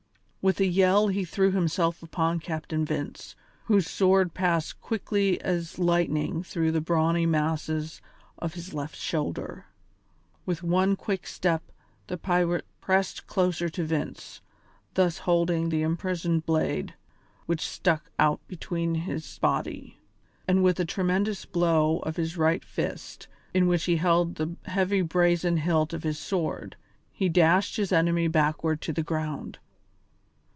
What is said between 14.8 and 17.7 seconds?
thus holding the imprisoned blade, which